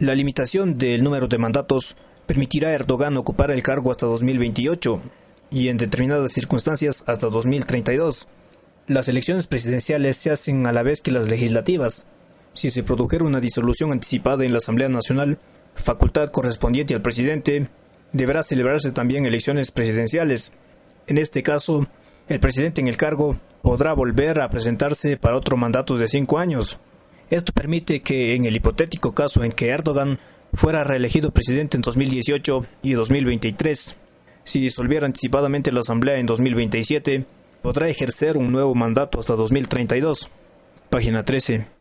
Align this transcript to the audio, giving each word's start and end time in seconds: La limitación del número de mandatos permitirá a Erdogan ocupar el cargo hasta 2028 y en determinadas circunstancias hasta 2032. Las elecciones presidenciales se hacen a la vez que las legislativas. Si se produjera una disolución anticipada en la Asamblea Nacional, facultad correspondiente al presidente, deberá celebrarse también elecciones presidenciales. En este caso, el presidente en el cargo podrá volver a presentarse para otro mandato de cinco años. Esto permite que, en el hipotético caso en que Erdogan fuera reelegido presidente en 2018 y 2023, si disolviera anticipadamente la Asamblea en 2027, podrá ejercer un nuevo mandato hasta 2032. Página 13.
La 0.00 0.14
limitación 0.14 0.78
del 0.78 1.02
número 1.02 1.26
de 1.26 1.38
mandatos 1.38 1.96
permitirá 2.24 2.68
a 2.68 2.72
Erdogan 2.72 3.16
ocupar 3.16 3.50
el 3.50 3.64
cargo 3.64 3.90
hasta 3.90 4.06
2028 4.06 5.02
y 5.50 5.68
en 5.68 5.76
determinadas 5.76 6.30
circunstancias 6.30 7.02
hasta 7.08 7.28
2032. 7.28 8.28
Las 8.86 9.08
elecciones 9.08 9.48
presidenciales 9.48 10.16
se 10.16 10.30
hacen 10.30 10.68
a 10.68 10.72
la 10.72 10.84
vez 10.84 11.00
que 11.00 11.10
las 11.10 11.28
legislativas. 11.28 12.06
Si 12.52 12.70
se 12.70 12.84
produjera 12.84 13.24
una 13.24 13.40
disolución 13.40 13.90
anticipada 13.90 14.44
en 14.44 14.52
la 14.52 14.58
Asamblea 14.58 14.88
Nacional, 14.88 15.40
facultad 15.74 16.30
correspondiente 16.30 16.94
al 16.94 17.02
presidente, 17.02 17.68
deberá 18.12 18.44
celebrarse 18.44 18.92
también 18.92 19.26
elecciones 19.26 19.72
presidenciales. 19.72 20.52
En 21.08 21.18
este 21.18 21.42
caso, 21.42 21.88
el 22.28 22.38
presidente 22.38 22.80
en 22.80 22.86
el 22.86 22.96
cargo 22.96 23.40
podrá 23.62 23.94
volver 23.94 24.40
a 24.40 24.48
presentarse 24.48 25.16
para 25.16 25.36
otro 25.36 25.56
mandato 25.56 25.96
de 25.96 26.06
cinco 26.06 26.38
años. 26.38 26.78
Esto 27.30 27.52
permite 27.52 28.00
que, 28.00 28.34
en 28.34 28.46
el 28.46 28.56
hipotético 28.56 29.14
caso 29.14 29.44
en 29.44 29.52
que 29.52 29.68
Erdogan 29.68 30.18
fuera 30.54 30.84
reelegido 30.84 31.30
presidente 31.30 31.76
en 31.76 31.82
2018 31.82 32.66
y 32.82 32.92
2023, 32.92 33.96
si 34.44 34.60
disolviera 34.60 35.06
anticipadamente 35.06 35.70
la 35.70 35.80
Asamblea 35.80 36.18
en 36.18 36.26
2027, 36.26 37.26
podrá 37.60 37.88
ejercer 37.88 38.38
un 38.38 38.50
nuevo 38.50 38.74
mandato 38.74 39.20
hasta 39.20 39.34
2032. 39.34 40.30
Página 40.88 41.24
13. 41.24 41.77